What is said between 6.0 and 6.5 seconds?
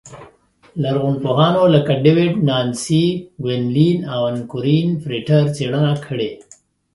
کړې